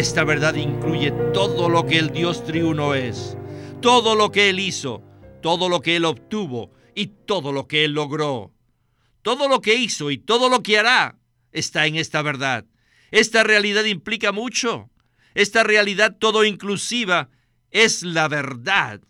[0.00, 3.36] Esta verdad incluye todo lo que el Dios triuno es,
[3.82, 5.02] todo lo que Él hizo,
[5.42, 8.50] todo lo que Él obtuvo y todo lo que Él logró.
[9.20, 11.18] Todo lo que hizo y todo lo que hará
[11.52, 12.64] está en esta verdad.
[13.10, 14.88] Esta realidad implica mucho.
[15.34, 17.28] Esta realidad todo inclusiva
[17.70, 19.02] es la verdad,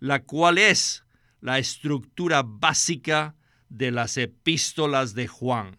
[0.00, 1.04] la cual es
[1.40, 3.36] la estructura básica
[3.70, 5.78] de las epístolas de Juan.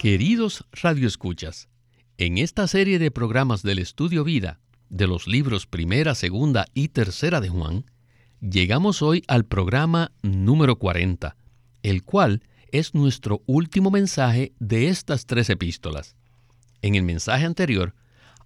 [0.00, 1.68] Queridos radioescuchas,
[2.16, 7.42] en esta serie de programas del Estudio Vida de los libros Primera, Segunda y Tercera
[7.42, 7.84] de Juan,
[8.40, 11.36] llegamos hoy al programa número 40,
[11.82, 12.42] el cual
[12.72, 16.16] es nuestro último mensaje de estas tres epístolas.
[16.80, 17.94] En el mensaje anterior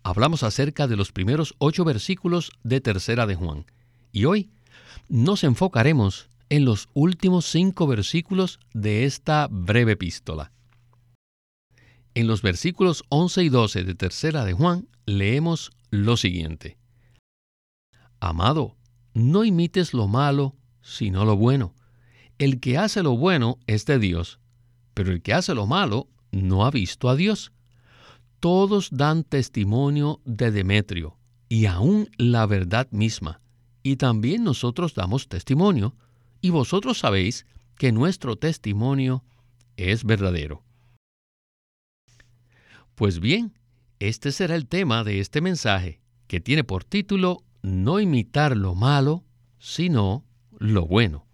[0.02, 3.64] hablamos acerca de los primeros ocho versículos de Tercera de Juan,
[4.10, 4.50] y hoy
[5.08, 10.50] nos enfocaremos en los últimos cinco versículos de esta breve epístola.
[12.14, 16.78] En los versículos 11 y 12 de Tercera de Juan leemos lo siguiente.
[18.20, 18.76] Amado,
[19.14, 21.74] no imites lo malo, sino lo bueno.
[22.38, 24.38] El que hace lo bueno es de Dios,
[24.94, 27.52] pero el que hace lo malo no ha visto a Dios.
[28.38, 31.16] Todos dan testimonio de Demetrio,
[31.48, 33.40] y aún la verdad misma,
[33.82, 35.96] y también nosotros damos testimonio,
[36.40, 39.24] y vosotros sabéis que nuestro testimonio
[39.76, 40.62] es verdadero.
[42.94, 43.52] Pues bien,
[43.98, 49.24] este será el tema de este mensaje, que tiene por título No imitar lo malo,
[49.58, 50.24] sino
[50.58, 51.26] lo bueno.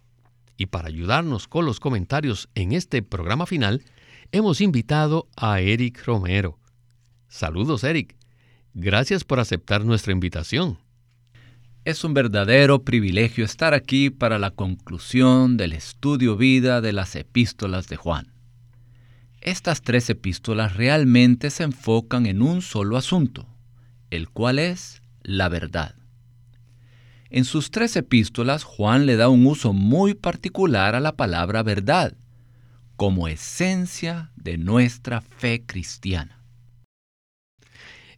[0.57, 3.83] Y para ayudarnos con los comentarios en este programa final,
[4.33, 6.59] hemos invitado a Eric Romero.
[7.29, 8.17] Saludos, Eric.
[8.73, 10.79] Gracias por aceptar nuestra invitación.
[11.85, 17.89] Es un verdadero privilegio estar aquí para la conclusión del estudio vida de las epístolas
[17.89, 18.30] de Juan.
[19.41, 23.47] Estas tres epístolas realmente se enfocan en un solo asunto,
[24.11, 25.95] el cual es la verdad.
[27.31, 32.17] En sus tres epístolas, Juan le da un uso muy particular a la palabra verdad,
[32.97, 36.45] como esencia de nuestra fe cristiana.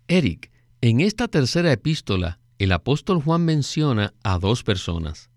[0.08, 0.50] Eric,
[0.80, 5.30] en esta tercera epístola, el apóstol Juan menciona a dos personas,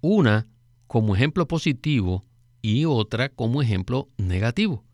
[0.00, 0.48] una
[0.88, 2.24] como ejemplo positivo
[2.60, 4.87] y otra como ejemplo negativo.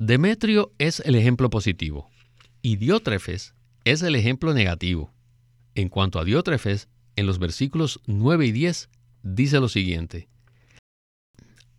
[0.00, 2.10] Demetrio es el ejemplo positivo
[2.62, 5.14] y Diótrefes es el ejemplo negativo.
[5.76, 8.88] En cuanto a Diótrefes, en los versículos 9 y 10
[9.22, 10.28] dice lo siguiente.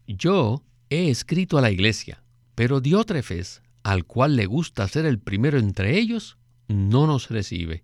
[0.08, 2.24] Yo he escrito a la iglesia,
[2.56, 6.38] pero Diótrefes, al cual le gusta ser el primero entre ellos,
[6.70, 7.84] no nos recibe.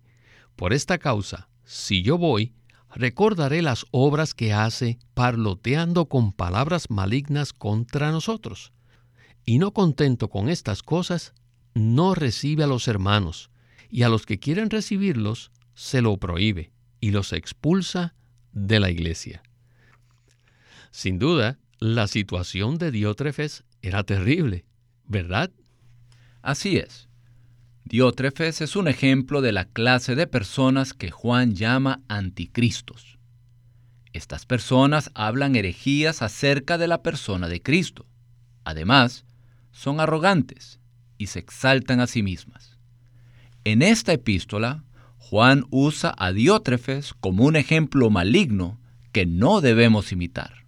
[0.56, 2.54] Por esta causa, si yo voy,
[2.94, 8.72] recordaré las obras que hace parloteando con palabras malignas contra nosotros
[9.44, 11.34] y no contento con estas cosas,
[11.74, 13.50] no recibe a los hermanos,
[13.90, 18.14] y a los que quieren recibirlos se lo prohíbe y los expulsa
[18.52, 19.42] de la iglesia.
[20.90, 24.64] Sin duda, la situación de Diótrefes era terrible,
[25.06, 25.50] ¿verdad?
[26.42, 27.08] Así es.
[27.84, 33.18] Diótrefes es un ejemplo de la clase de personas que Juan llama anticristos.
[34.12, 38.06] Estas personas hablan herejías acerca de la persona de Cristo.
[38.64, 39.24] Además,
[39.72, 40.78] son arrogantes
[41.18, 42.78] y se exaltan a sí mismas.
[43.64, 44.84] En esta epístola,
[45.18, 48.78] Juan usa a Diótrefes como un ejemplo maligno
[49.12, 50.66] que no debemos imitar.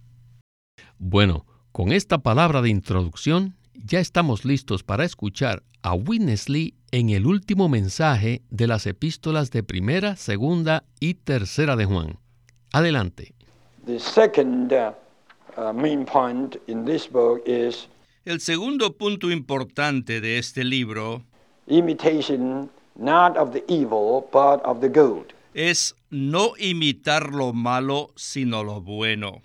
[0.97, 6.47] Bueno, con esta palabra de introducción, ya estamos listos para escuchar a Witness
[6.91, 12.17] en el último mensaje de las epístolas de primera, segunda y tercera de Juan.
[12.71, 13.35] Adelante.
[13.85, 17.87] The second uh, main point in this book is
[18.25, 21.23] el segundo punto importante de este libro
[21.67, 25.33] imitation not of the evil, but of the good.
[25.53, 29.41] es no imitar lo malo, sino lo bueno.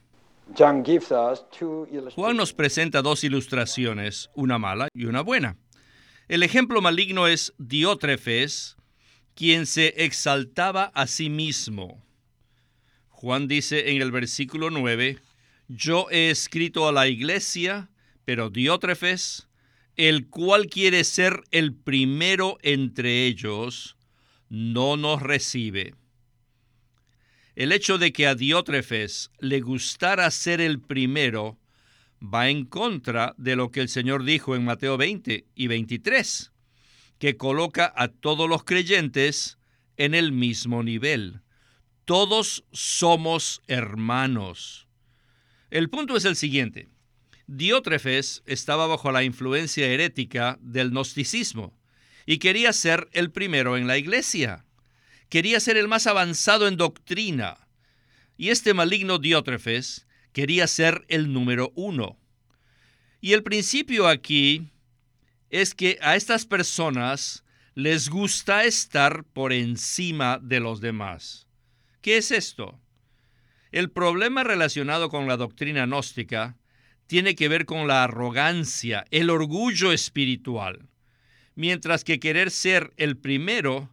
[0.58, 1.86] John gives us two
[2.16, 5.56] Juan nos presenta dos ilustraciones, una mala y una buena.
[6.28, 8.76] El ejemplo maligno es Diótrefes,
[9.34, 12.02] quien se exaltaba a sí mismo.
[13.08, 15.18] Juan dice en el versículo 9,
[15.68, 17.90] yo he escrito a la iglesia
[18.30, 19.48] pero Diótrefes,
[19.96, 23.96] el cual quiere ser el primero entre ellos,
[24.48, 25.96] no nos recibe.
[27.56, 31.58] El hecho de que a Diótrefes le gustara ser el primero
[32.22, 36.52] va en contra de lo que el Señor dijo en Mateo 20 y 23,
[37.18, 39.58] que coloca a todos los creyentes
[39.96, 41.40] en el mismo nivel.
[42.04, 44.86] Todos somos hermanos.
[45.70, 46.90] El punto es el siguiente.
[47.52, 51.76] Diótrefes estaba bajo la influencia herética del gnosticismo
[52.24, 54.64] y quería ser el primero en la iglesia.
[55.28, 57.66] Quería ser el más avanzado en doctrina.
[58.36, 62.20] Y este maligno Diótrefes quería ser el número uno.
[63.20, 64.68] Y el principio aquí
[65.50, 67.42] es que a estas personas
[67.74, 71.48] les gusta estar por encima de los demás.
[72.00, 72.80] ¿Qué es esto?
[73.72, 76.56] El problema relacionado con la doctrina gnóstica
[77.10, 80.88] tiene que ver con la arrogancia, el orgullo espiritual,
[81.56, 83.92] mientras que querer ser el primero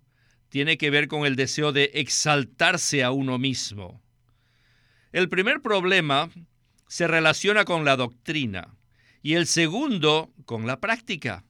[0.50, 4.04] tiene que ver con el deseo de exaltarse a uno mismo.
[5.14, 6.30] El primer problema
[6.88, 8.76] se relaciona con la doctrina
[9.24, 11.44] y el segundo con la práctica.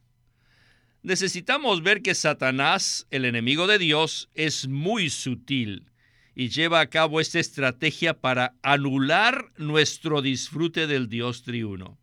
[1.04, 5.92] Necesitamos ver que Satanás, el enemigo de Dios, es muy sutil
[6.40, 11.98] y lleva a cabo esta estrategia para anular nuestro disfrute del Dios triuno.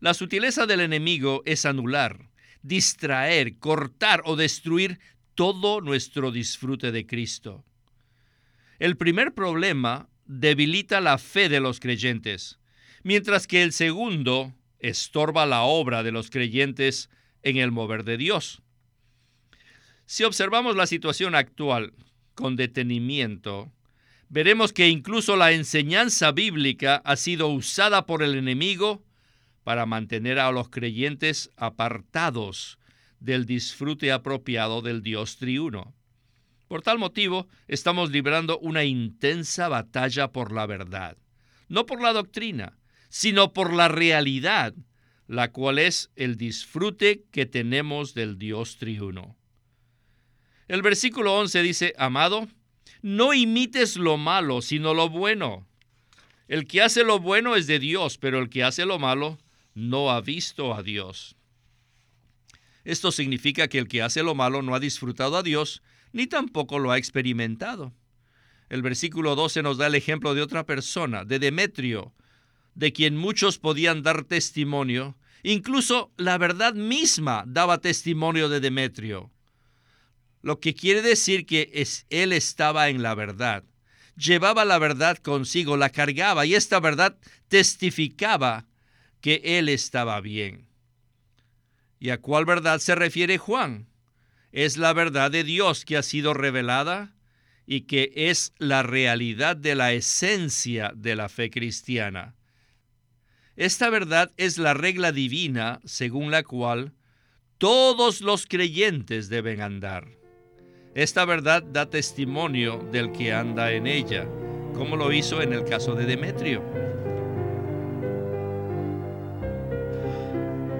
[0.00, 2.28] La sutileza del enemigo es anular,
[2.62, 4.98] distraer, cortar o destruir
[5.36, 7.64] todo nuestro disfrute de Cristo.
[8.80, 12.58] El primer problema debilita la fe de los creyentes,
[13.04, 17.10] mientras que el segundo estorba la obra de los creyentes
[17.44, 18.60] en el mover de Dios.
[20.06, 21.92] Si observamos la situación actual,
[22.40, 23.70] con detenimiento,
[24.30, 29.04] veremos que incluso la enseñanza bíblica ha sido usada por el enemigo
[29.62, 32.78] para mantener a los creyentes apartados
[33.20, 35.94] del disfrute apropiado del Dios triuno.
[36.66, 41.16] Por tal motivo, estamos librando una intensa batalla por la verdad,
[41.68, 42.78] no por la doctrina,
[43.10, 44.74] sino por la realidad,
[45.26, 49.36] la cual es el disfrute que tenemos del Dios triuno.
[50.70, 52.46] El versículo 11 dice, amado,
[53.02, 55.66] no imites lo malo, sino lo bueno.
[56.46, 59.36] El que hace lo bueno es de Dios, pero el que hace lo malo
[59.74, 61.34] no ha visto a Dios.
[62.84, 65.82] Esto significa que el que hace lo malo no ha disfrutado a Dios,
[66.12, 67.92] ni tampoco lo ha experimentado.
[68.68, 72.14] El versículo 12 nos da el ejemplo de otra persona, de Demetrio,
[72.76, 79.32] de quien muchos podían dar testimonio, incluso la verdad misma daba testimonio de Demetrio
[80.42, 83.64] lo que quiere decir que es, él estaba en la verdad.
[84.16, 88.66] Llevaba la verdad consigo, la cargaba y esta verdad testificaba
[89.20, 90.68] que él estaba bien.
[91.98, 93.86] ¿Y a cuál verdad se refiere Juan?
[94.52, 97.14] Es la verdad de Dios que ha sido revelada
[97.66, 102.34] y que es la realidad de la esencia de la fe cristiana.
[103.56, 106.94] Esta verdad es la regla divina según la cual
[107.58, 110.19] todos los creyentes deben andar.
[110.94, 114.26] Esta verdad da testimonio del que anda en ella,
[114.74, 116.62] como lo hizo en el caso de Demetrio.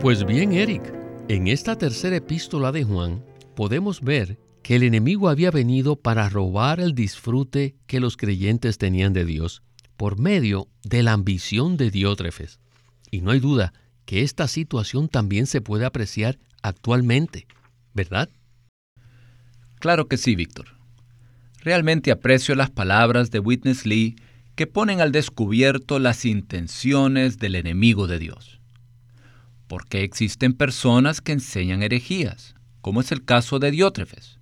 [0.00, 0.82] Pues bien, Eric,
[1.29, 3.24] en esta tercera epístola de Juan
[3.55, 9.12] podemos ver que el enemigo había venido para robar el disfrute que los creyentes tenían
[9.12, 9.62] de Dios
[9.96, 12.58] por medio de la ambición de Diótrefes.
[13.12, 13.74] Y no hay duda
[14.06, 17.46] que esta situación también se puede apreciar actualmente,
[17.94, 18.29] ¿verdad?
[19.81, 20.67] Claro que sí, Víctor.
[21.63, 24.15] Realmente aprecio las palabras de Witness Lee
[24.55, 28.60] que ponen al descubierto las intenciones del enemigo de Dios.
[29.67, 34.39] Porque existen personas que enseñan herejías, como es el caso de Diótrefes?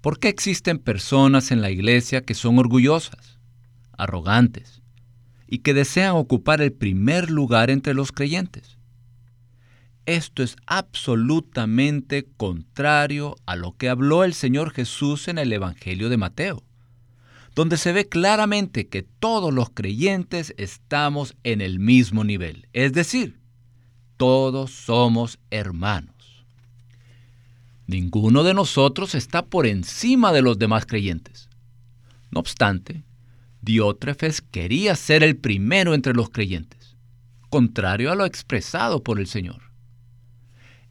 [0.00, 3.38] ¿Por qué existen personas en la iglesia que son orgullosas,
[3.96, 4.82] arrogantes
[5.46, 8.77] y que desean ocupar el primer lugar entre los creyentes?
[10.08, 16.16] Esto es absolutamente contrario a lo que habló el Señor Jesús en el Evangelio de
[16.16, 16.62] Mateo,
[17.54, 23.38] donde se ve claramente que todos los creyentes estamos en el mismo nivel, es decir,
[24.16, 26.46] todos somos hermanos.
[27.86, 31.50] Ninguno de nosotros está por encima de los demás creyentes.
[32.30, 33.04] No obstante,
[33.60, 36.96] Diótrefes quería ser el primero entre los creyentes,
[37.50, 39.67] contrario a lo expresado por el Señor.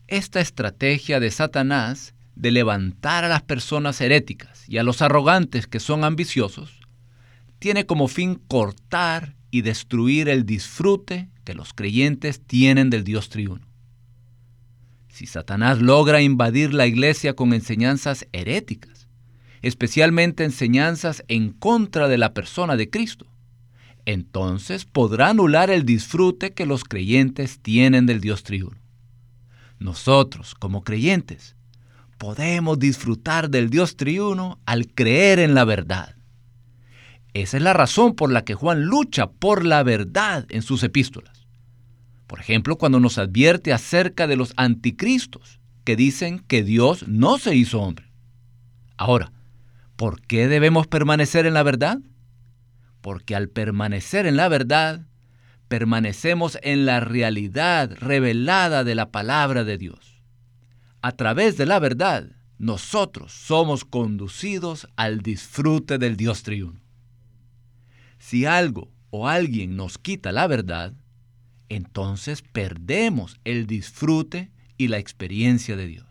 [0.08, 5.82] Esta estrategia de Satanás de levantar a las personas heréticas y a los arrogantes que
[5.82, 6.80] son ambiciosos,
[7.60, 13.68] tiene como fin cortar y destruir el disfrute que los creyentes tienen del Dios triuno.
[15.10, 19.10] Si Satanás logra invadir la iglesia con enseñanzas heréticas,
[19.62, 23.26] especialmente enseñanzas en contra de la persona de Cristo,
[24.06, 28.78] entonces podrá anular el disfrute que los creyentes tienen del Dios triuno.
[29.80, 31.56] Nosotros, como creyentes,
[32.18, 36.16] podemos disfrutar del Dios triuno al creer en la verdad.
[37.34, 41.46] Esa es la razón por la que Juan lucha por la verdad en sus epístolas.
[42.26, 47.56] Por ejemplo, cuando nos advierte acerca de los anticristos, que dicen que Dios no se
[47.56, 48.12] hizo hombre.
[48.98, 49.32] Ahora,
[49.96, 52.00] ¿por qué debemos permanecer en la verdad?
[53.00, 55.06] Porque al permanecer en la verdad,
[55.68, 60.22] permanecemos en la realidad revelada de la palabra de Dios.
[61.02, 66.82] A través de la verdad, nosotros somos conducidos al disfrute del Dios triuno.
[68.18, 70.94] Si algo o alguien nos quita la verdad,
[71.70, 76.08] entonces perdemos el disfrute y la experiencia de Dios.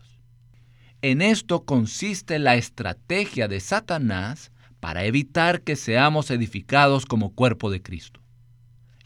[1.01, 7.81] En esto consiste la estrategia de Satanás para evitar que seamos edificados como cuerpo de
[7.81, 8.21] Cristo.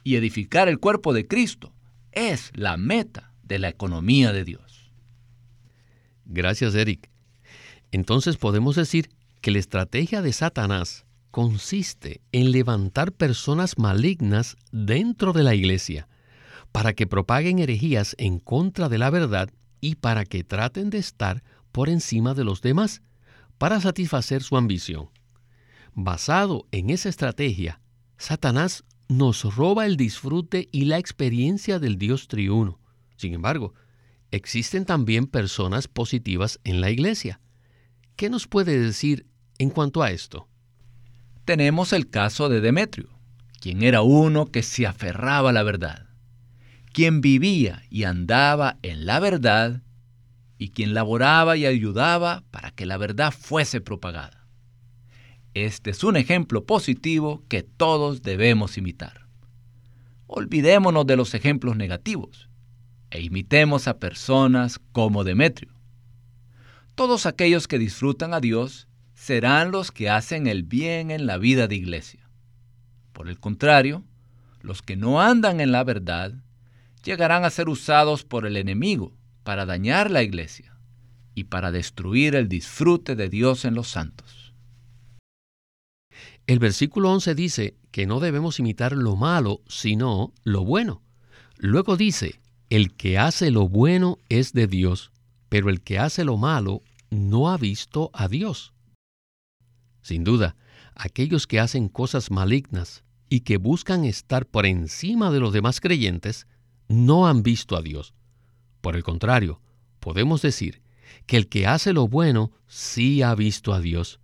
[0.04, 1.74] Y edificar el cuerpo de Cristo
[2.12, 4.92] es la meta de la economía de Dios.
[6.26, 7.10] Gracias, Eric.
[7.92, 9.10] Entonces podemos decir
[9.42, 16.08] que la estrategia de Satanás consiste en levantar personas malignas dentro de la iglesia
[16.72, 19.50] para que propaguen herejías en contra de la verdad
[19.82, 23.02] y para que traten de estar por encima de los demás,
[23.58, 25.10] para satisfacer su ambición.
[25.94, 27.82] Basado en esa estrategia,
[28.18, 32.80] Satanás nos roba el disfrute y la experiencia del Dios triuno.
[33.18, 33.74] Sin embargo,
[34.32, 37.40] existen también personas positivas en la iglesia.
[38.16, 39.28] ¿Qué nos puede decir
[39.58, 40.48] en cuanto a esto?
[41.46, 43.10] Tenemos el caso de Demetrio,
[43.60, 46.12] quien era uno que se aferraba a la verdad
[46.92, 49.82] quien vivía y andaba en la verdad
[50.58, 54.41] y quien laboraba y ayudaba para que la verdad fuese propagada.
[55.54, 59.28] Este es un ejemplo positivo que todos debemos imitar.
[60.28, 62.50] Olvidémonos de los ejemplos negativos
[63.10, 65.74] e imitemos a personas como Demetrio.
[66.96, 71.68] Todos aquellos que disfrutan a Dios serán los que hacen el bien en la vida
[71.68, 72.30] de iglesia.
[73.12, 74.06] Por el contrario,
[74.62, 76.34] los que no andan en la verdad
[77.04, 80.78] llegarán a ser usados por el enemigo para dañar la iglesia
[81.36, 84.41] y para destruir el disfrute de Dios en los santos.
[86.48, 91.02] El versículo 11 dice que no debemos imitar lo malo, sino lo bueno.
[91.58, 95.12] Luego dice, el que hace lo bueno es de Dios,
[95.50, 98.74] pero el que hace lo malo no ha visto a Dios.
[100.02, 100.56] Sin duda,
[100.96, 106.48] aquellos que hacen cosas malignas y que buscan estar por encima de los demás creyentes
[106.88, 108.14] no han visto a Dios.
[108.80, 109.62] Por el contrario,
[110.00, 110.82] podemos decir
[111.26, 114.21] que el que hace lo bueno sí ha visto a Dios.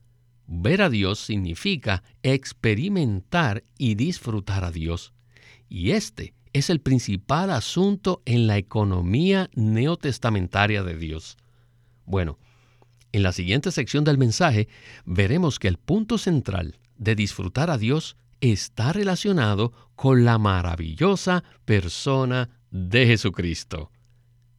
[0.48, 5.14] Ver a Dios significa experimentar y disfrutar a Dios.
[5.68, 11.38] Y este es el principal asunto en la economía neotestamentaria de Dios.
[12.06, 12.40] Bueno,
[13.12, 14.70] en la siguiente sección del mensaje
[15.06, 22.50] veremos que el punto central de disfrutar a Dios está relacionado con la maravillosa persona
[22.72, 23.92] de Jesucristo.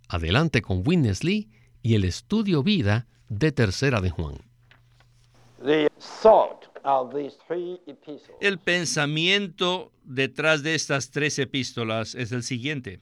[0.09, 1.49] Adelante con Witness Lee
[1.83, 4.48] y el estudio vida de Tercera de Juan.
[8.41, 13.01] El pensamiento detrás de estas tres epístolas es el siguiente.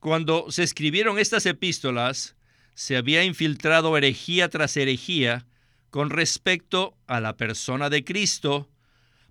[0.00, 2.36] Cuando se escribieron estas epístolas,
[2.74, 5.46] se había infiltrado herejía tras herejía
[5.90, 8.68] con respecto a la persona de Cristo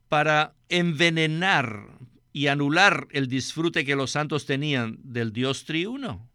[0.07, 1.87] para envenenar,
[2.33, 6.29] y anular el disfrute que los santos tenían del Dios triuno.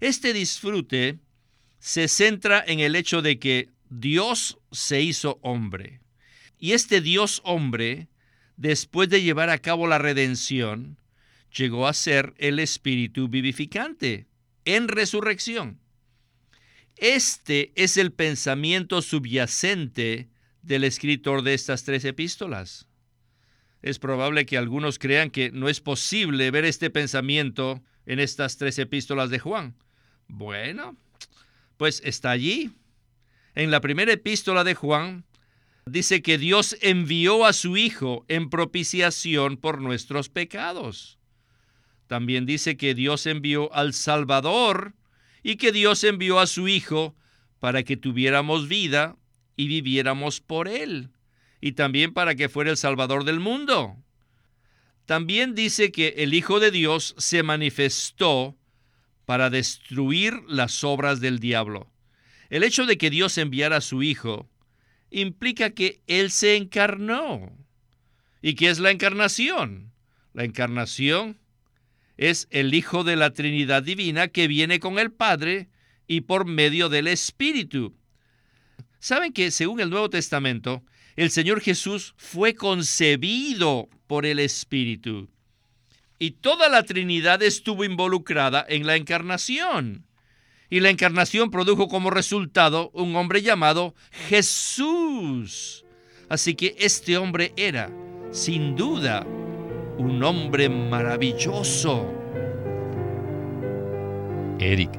[0.00, 1.18] Este disfrute
[1.78, 6.00] se centra en el hecho de que Dios se hizo hombre.
[6.58, 8.08] Y este Dios hombre,
[8.56, 10.96] después de llevar a cabo la redención,
[11.54, 14.26] llegó a ser el Espíritu vivificante
[14.64, 15.80] en resurrección.
[16.96, 20.28] Este es el pensamiento subyacente
[20.62, 22.86] del escritor de estas tres epístolas
[23.82, 28.78] es probable que algunos crean que no es posible ver este pensamiento en estas tres
[28.78, 29.74] epístolas de Juan.
[30.28, 30.96] Bueno,
[31.76, 32.72] pues está allí.
[33.54, 35.24] En la primera epístola de Juan
[35.84, 41.18] dice que Dios envió a su Hijo en propiciación por nuestros pecados.
[42.06, 44.94] También dice que Dios envió al Salvador
[45.42, 47.14] y que Dios envió a su Hijo
[47.58, 49.16] para que tuviéramos vida
[49.56, 51.10] y viviéramos por Él
[51.60, 53.96] y también para que fuera el Salvador del mundo.
[55.06, 58.56] También dice que el Hijo de Dios se manifestó
[59.24, 61.89] para destruir las obras del diablo.
[62.50, 64.50] El hecho de que Dios enviara a su Hijo
[65.10, 67.56] implica que Él se encarnó.
[68.42, 69.92] ¿Y qué es la encarnación?
[70.32, 71.38] La encarnación
[72.16, 75.68] es el Hijo de la Trinidad Divina que viene con el Padre
[76.06, 77.96] y por medio del Espíritu.
[78.98, 80.82] ¿Saben que según el Nuevo Testamento,
[81.16, 85.30] el Señor Jesús fue concebido por el Espíritu?
[86.18, 90.04] Y toda la Trinidad estuvo involucrada en la encarnación.
[90.70, 93.94] Y la encarnación produjo como resultado un hombre llamado
[94.28, 95.84] Jesús.
[96.28, 97.90] Así que este hombre era,
[98.30, 99.26] sin duda,
[99.98, 102.06] un hombre maravilloso.
[104.60, 104.92] Eric,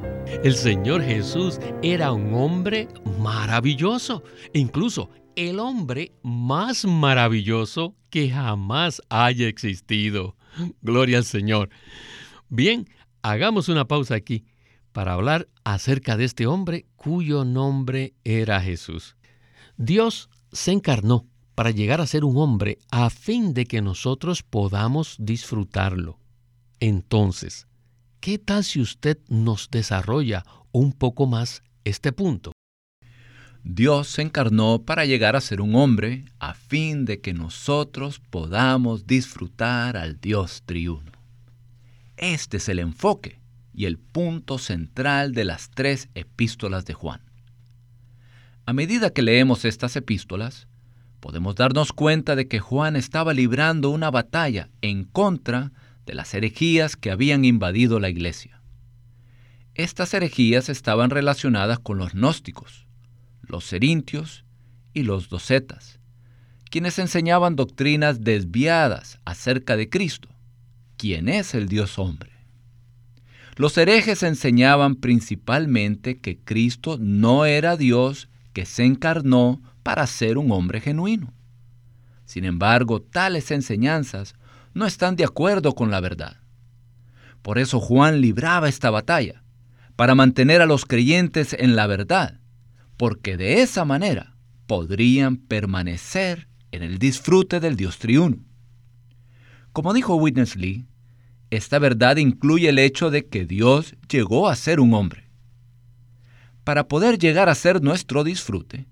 [0.43, 4.23] el Señor Jesús era un hombre maravilloso,
[4.53, 10.35] incluso el hombre más maravilloso que jamás haya existido.
[10.81, 11.69] Gloria al Señor.
[12.49, 12.89] Bien,
[13.21, 14.43] hagamos una pausa aquí
[14.91, 19.15] para hablar acerca de este hombre cuyo nombre era Jesús.
[19.77, 25.15] Dios se encarnó para llegar a ser un hombre a fin de que nosotros podamos
[25.19, 26.19] disfrutarlo.
[26.79, 27.67] Entonces,
[28.19, 32.51] ¿qué tal si usted nos desarrolla un poco más este punto?
[33.63, 39.05] Dios se encarnó para llegar a ser un hombre a fin de que nosotros podamos
[39.05, 41.12] disfrutar al Dios triuno.
[42.17, 43.40] Este es el enfoque
[43.73, 47.21] y el punto central de las tres epístolas de Juan.
[48.65, 50.67] A medida que leemos estas epístolas,
[51.19, 55.71] podemos darnos cuenta de que Juan estaba librando una batalla en contra
[56.05, 58.61] de las herejías que habían invadido la iglesia.
[59.75, 62.87] Estas herejías estaban relacionadas con los gnósticos,
[63.41, 64.43] los serintios
[64.93, 65.99] y los docetas,
[66.69, 70.29] quienes enseñaban doctrinas desviadas acerca de Cristo,
[70.97, 72.30] quien es el Dios hombre.
[73.61, 80.51] Los herejes enseñaban principalmente que Cristo no era Dios que se encarnó para ser un
[80.51, 81.31] hombre genuino.
[82.25, 84.33] Sin embargo, tales enseñanzas
[84.74, 86.37] no están de acuerdo con la verdad.
[87.43, 89.43] Por eso Juan libraba esta batalla,
[89.95, 92.41] para mantener a los creyentes en la verdad
[92.97, 98.37] porque de esa manera podrían permanecer en el disfrute del Dios triuno.
[99.71, 100.85] Como dijo Witness Lee,
[101.51, 105.29] esta verdad incluye el hecho de que Dios llegó a ser un hombre.
[106.64, 108.87] Para poder llegar a ser nuestro disfrute,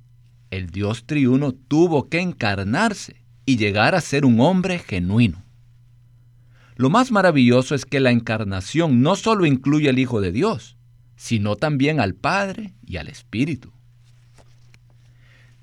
[0.52, 5.44] el Dios triuno tuvo que encarnarse y llegar a ser un hombre genuino.
[6.76, 10.78] Lo más maravilloso es que la encarnación no solo incluye al Hijo de Dios,
[11.16, 13.72] sino también al Padre y al Espíritu.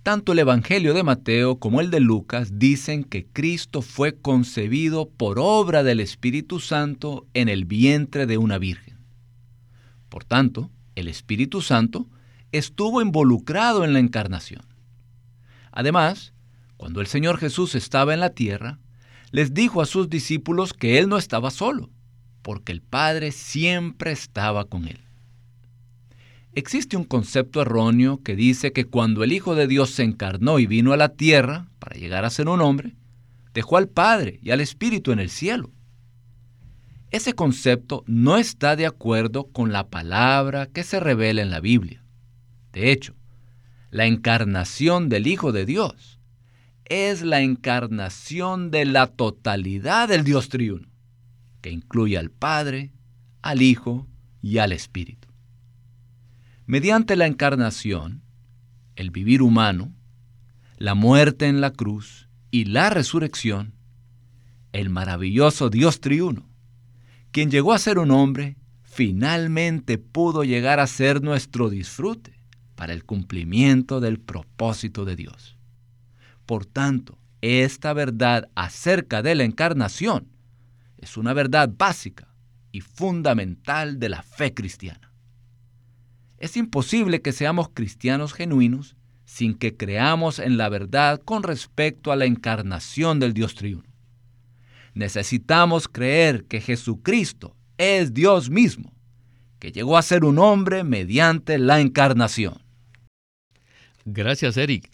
[0.06, 5.40] Tanto el Evangelio de Mateo como el de Lucas dicen que Cristo fue concebido por
[5.40, 9.00] obra del Espíritu Santo en el vientre de una virgen.
[10.08, 12.08] Por tanto, el Espíritu Santo
[12.52, 14.62] estuvo involucrado en la encarnación.
[15.72, 16.34] Además,
[16.76, 18.78] cuando el Señor Jesús estaba en la tierra,
[19.32, 21.90] les dijo a sus discípulos que Él no estaba solo,
[22.42, 25.05] porque el Padre siempre estaba con Él.
[26.56, 30.66] Existe un concepto erróneo que dice que cuando el Hijo de Dios se encarnó y
[30.66, 32.96] vino a la tierra para llegar a ser un hombre,
[33.52, 35.70] dejó al Padre y al Espíritu en el cielo.
[37.10, 42.02] Ese concepto no está de acuerdo con la palabra que se revela en la Biblia.
[42.72, 43.14] De hecho,
[43.90, 46.20] la encarnación del Hijo de Dios
[46.86, 50.88] es la encarnación de la totalidad del Dios triuno,
[51.60, 52.92] que incluye al Padre,
[53.42, 54.08] al Hijo
[54.40, 55.25] y al Espíritu.
[56.68, 58.22] Mediante la encarnación,
[58.96, 59.94] el vivir humano,
[60.78, 63.74] la muerte en la cruz y la resurrección,
[64.72, 66.50] el maravilloso Dios triuno,
[67.30, 72.42] quien llegó a ser un hombre, finalmente pudo llegar a ser nuestro disfrute
[72.74, 75.56] para el cumplimiento del propósito de Dios.
[76.46, 80.32] Por tanto, esta verdad acerca de la encarnación
[80.98, 82.34] es una verdad básica
[82.72, 85.12] y fundamental de la fe cristiana.
[86.38, 92.16] Es imposible que seamos cristianos genuinos sin que creamos en la verdad con respecto a
[92.16, 93.84] la encarnación del Dios triuno.
[94.94, 98.94] Necesitamos creer que Jesucristo es Dios mismo,
[99.58, 102.62] que llegó a ser un hombre mediante la encarnación.
[104.04, 104.90] Gracias, Eric.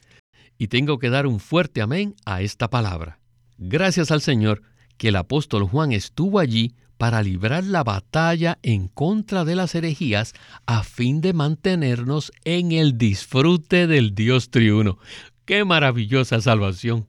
[0.58, 3.18] Y tengo que dar un fuerte amén a esta palabra.
[3.58, 4.62] Gracias al Señor
[4.96, 10.34] que el apóstol Juan estuvo allí para librar la batalla en contra de las herejías
[10.66, 14.98] a fin de mantenernos en el disfrute del Dios triuno.
[15.44, 17.08] ¡Qué maravillosa salvación!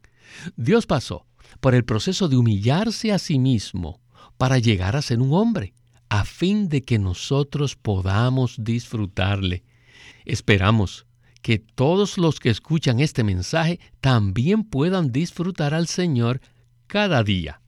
[0.55, 1.27] Dios pasó
[1.59, 4.01] por el proceso de humillarse a sí mismo
[4.39, 5.75] para llegar a ser un hombre,
[6.09, 9.63] a fin de que nosotros podamos disfrutarle.
[10.25, 11.05] Esperamos
[11.43, 16.41] que todos los que escuchan este mensaje también puedan disfrutar al Señor
[16.87, 17.61] cada día.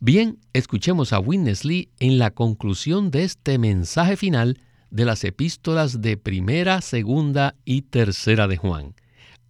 [0.00, 6.00] Bien, escuchemos a Witness Lee en la conclusión de este mensaje final de las epístolas
[6.00, 8.94] de primera, segunda y tercera de Juan.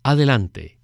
[0.02, 0.78] Adelante.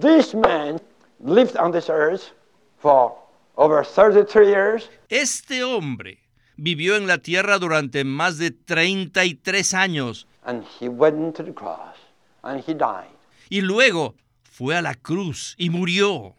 [0.00, 0.80] This man
[1.24, 2.32] lived on this earth
[2.78, 3.12] for
[3.56, 4.90] over 33 years.
[5.08, 6.18] Este hombre
[6.56, 11.96] vivió en la tierra durante más de 33 años And he went to the cross
[12.42, 13.10] and he died.
[13.50, 16.34] y luego fue a la cruz y murió.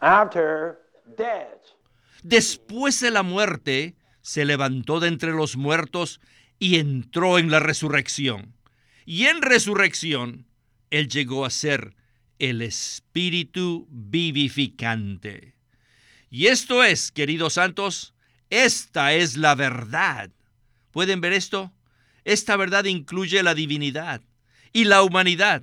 [0.00, 0.78] After
[1.16, 1.74] death,
[2.22, 6.20] Después de la muerte, se levantó de entre los muertos
[6.58, 8.54] y entró en la resurrección.
[9.06, 10.46] Y en resurrección,
[10.90, 11.94] Él llegó a ser
[12.38, 15.54] el Espíritu vivificante.
[16.30, 18.14] Y esto es, queridos santos,
[18.50, 20.30] esta es la verdad.
[20.90, 21.72] ¿Pueden ver esto?
[22.24, 24.20] Esta verdad incluye la divinidad
[24.72, 25.62] y la humanidad.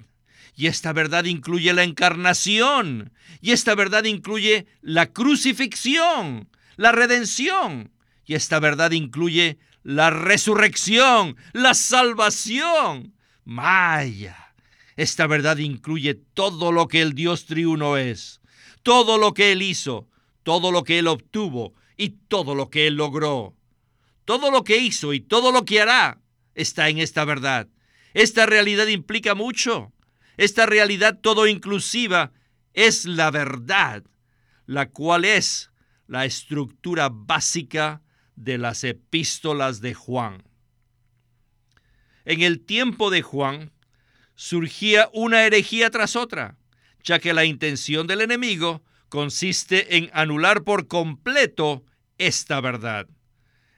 [0.55, 3.11] Y esta verdad incluye la encarnación.
[3.41, 7.91] Y esta verdad incluye la crucifixión, la redención.
[8.25, 13.13] Y esta verdad incluye la resurrección, la salvación.
[13.43, 14.53] Maya.
[14.95, 18.41] Esta verdad incluye todo lo que el Dios triuno es,
[18.81, 20.07] todo lo que Él hizo,
[20.43, 23.55] todo lo que Él obtuvo y todo lo que Él logró.
[24.23, 26.19] Todo lo que hizo y todo lo que hará
[26.55, 27.67] está en esta verdad.
[28.13, 29.91] Esta realidad implica mucho.
[30.37, 32.31] Esta realidad todo inclusiva
[32.73, 34.03] es la verdad,
[34.65, 35.71] la cual es
[36.07, 38.01] la estructura básica
[38.35, 40.43] de las epístolas de Juan.
[42.25, 43.71] En el tiempo de Juan
[44.35, 46.57] surgía una herejía tras otra,
[47.03, 51.85] ya que la intención del enemigo consiste en anular por completo
[52.17, 53.07] esta verdad.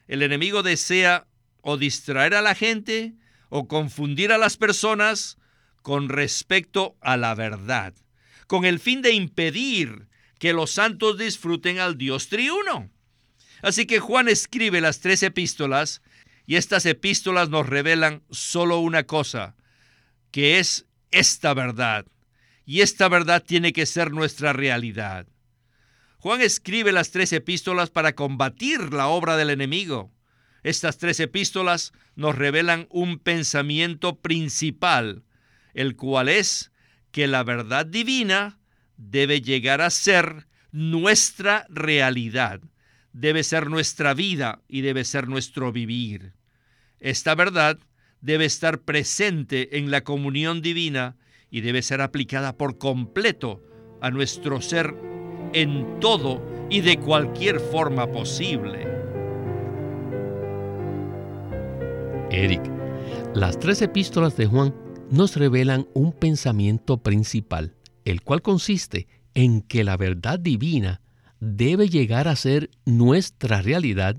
[0.08, 1.28] El enemigo desea
[1.62, 3.13] o distraer a la gente
[3.50, 5.38] o confundir a las personas
[5.88, 7.93] con respecto a la verdad,
[8.47, 12.91] con el fin de impedir que los santos disfruten al Dios triuno.
[13.62, 16.02] Así que Juan escribe las tres epístolas
[16.45, 19.56] y estas epístolas nos revelan solo una cosa,
[20.32, 22.06] que es esta verdad.
[22.65, 25.26] Y esta verdad tiene que ser nuestra realidad.
[26.17, 30.12] Juan escribe las tres epístolas para combatir la obra del enemigo.
[30.63, 35.23] Estas tres epístolas nos revelan un pensamiento principal,
[35.78, 36.72] el cual es
[37.12, 38.58] que la verdad divina
[38.98, 42.62] debe llegar a ser nuestra realidad,
[43.13, 46.34] debe ser nuestra vida y debe ser nuestro vivir.
[47.00, 47.78] Esta verdad
[48.22, 51.16] debe estar presente en la comunión divina
[51.52, 53.63] y debe ser aplicada por completo
[54.02, 54.96] a nuestro ser
[55.54, 58.88] en todo y de cualquier forma posible.
[62.32, 62.63] Eric,
[63.36, 67.74] las tres epístolas de Juan nos revelan un pensamiento principal,
[68.06, 71.02] el cual consiste en que la verdad divina
[71.39, 74.17] debe llegar a ser nuestra realidad,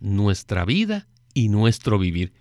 [0.00, 2.32] nuestra vida y nuestro vivir.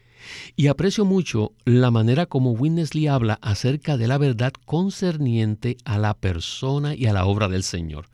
[0.56, 6.14] Y aprecio mucho la manera como Winnesley habla acerca de la verdad concerniente a la
[6.16, 8.10] persona y a la obra del Señor.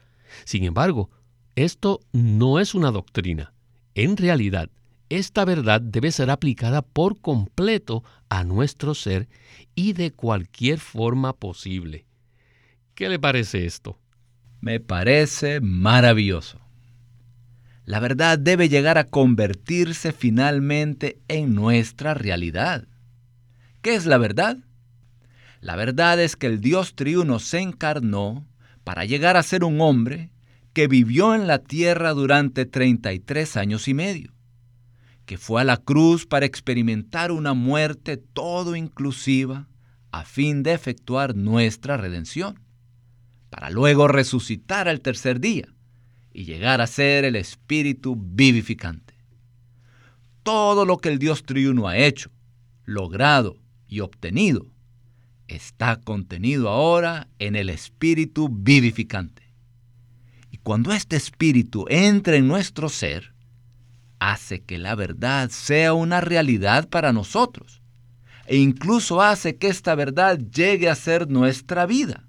[0.46, 1.10] Sin embargo,
[1.56, 3.54] esto no es una doctrina.
[3.96, 4.70] En realidad,
[5.18, 9.28] esta verdad debe ser aplicada por completo a nuestro ser
[9.76, 12.06] y de cualquier forma posible.
[12.96, 14.00] ¿Qué le parece esto?
[14.62, 16.60] Me parece maravilloso.
[17.86, 22.88] La verdad debe llegar a convertirse finalmente en nuestra realidad.
[23.82, 24.58] ¿Qué es la verdad?
[25.60, 28.48] La verdad es que el Dios triuno se encarnó
[28.84, 30.30] para llegar a ser un hombre
[30.74, 34.33] que vivió en la tierra durante 33 años y medio,
[35.26, 39.68] que fue a la cruz para experimentar una muerte todo inclusiva
[40.12, 42.60] a fin de efectuar nuestra redención,
[43.50, 45.68] para luego resucitar al tercer día
[46.34, 49.14] y llegar a ser el Espíritu vivificante.
[50.44, 52.32] Todo lo que el Dios triuno ha hecho,
[52.86, 53.58] logrado
[53.88, 54.74] y obtenido
[55.48, 59.54] está contenido ahora en el Espíritu vivificante.
[60.52, 63.33] Y cuando este Espíritu entra en nuestro ser,
[64.32, 67.82] hace que la verdad sea una realidad para nosotros
[68.46, 72.28] e incluso hace que esta verdad llegue a ser nuestra vida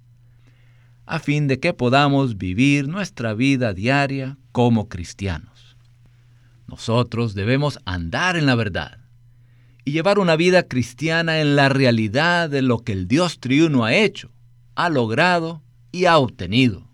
[1.07, 5.77] a fin de que podamos vivir nuestra vida diaria como cristianos.
[6.67, 8.99] Nosotros debemos andar en la verdad
[9.85, 13.95] y llevar una vida cristiana en la realidad de lo que el Dios triuno ha
[13.95, 14.31] hecho,
[14.75, 16.89] ha logrado y ha obtenido.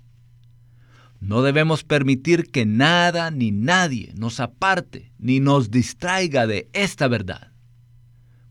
[1.21, 7.53] No debemos permitir que nada ni nadie nos aparte ni nos distraiga de esta verdad.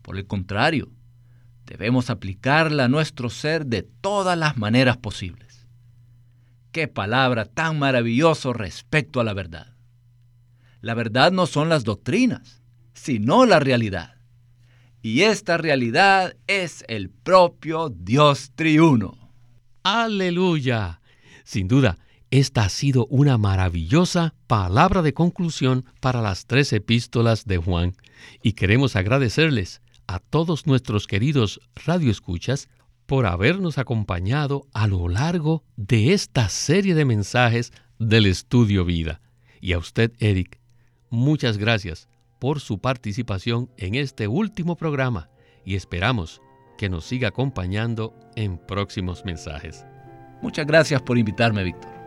[0.02, 0.92] Por el contrario,
[1.66, 5.66] debemos aplicarla a nuestro ser de todas las maneras posibles.
[6.70, 9.74] Qué palabra tan maravillosa respecto a la verdad.
[10.80, 12.62] La verdad no son las doctrinas,
[12.94, 14.14] sino la realidad.
[15.02, 19.32] Y esta realidad es el propio Dios triuno.
[19.82, 21.00] Aleluya.
[21.42, 21.98] Sin duda,
[22.30, 27.94] esta ha sido una maravillosa palabra de conclusión para las tres epístolas de Juan
[28.42, 32.68] y queremos agradecerles a todos nuestros queridos radioescuchas
[33.06, 39.20] por habernos acompañado a lo largo de esta serie de mensajes del estudio vida.
[39.60, 40.60] Y a usted, Eric,
[41.10, 45.30] muchas gracias por su participación en este último programa
[45.64, 46.40] y esperamos
[46.78, 49.84] que nos siga acompañando en próximos mensajes.
[50.40, 51.99] Muchas gracias por invitarme, Víctor.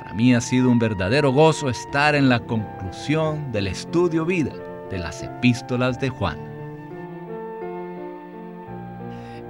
[0.00, 4.52] Para mí ha sido un verdadero gozo estar en la conclusión del estudio vida
[4.90, 6.38] de las epístolas de Juan.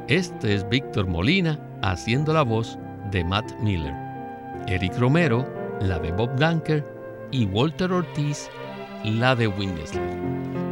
[0.09, 2.79] Este es Víctor Molina haciendo la voz
[3.13, 3.95] de Matt Miller.
[4.67, 5.49] Eric Romero,
[5.81, 6.85] la de Bob Dunker
[7.31, 8.51] y Walter Ortiz,
[9.05, 10.70] la de Winnesley.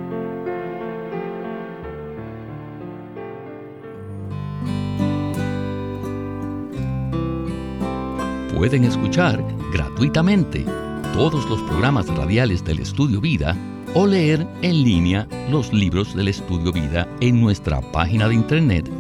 [8.58, 9.42] Pueden escuchar
[9.72, 10.66] gratuitamente
[11.14, 13.56] todos los programas radiales del Estudio Vida
[13.94, 18.90] o leer en línea los libros del Estudio Vida en nuestra página de internet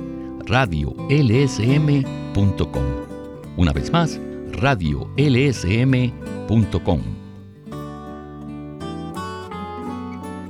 [0.46, 2.04] radiolsm.com.
[3.56, 4.20] Una vez más,
[4.52, 5.18] radiolsm.com.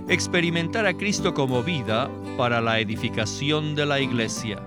[0.09, 4.61] Experimentar a Cristo como vida para la edificación de la iglesia.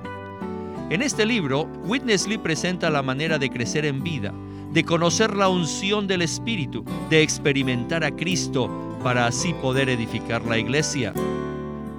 [0.91, 4.34] En este libro, Witness Lee presenta la manera de crecer en vida,
[4.73, 10.58] de conocer la unción del Espíritu, de experimentar a Cristo para así poder edificar la
[10.58, 11.13] iglesia.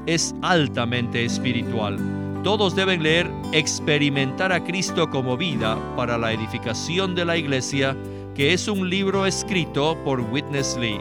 [0.05, 1.97] Es altamente espiritual.
[2.45, 7.97] Todos deben leer Experimentar a Cristo como vida para la edificación de la iglesia,
[8.35, 11.01] que es un libro escrito por Witness Lee.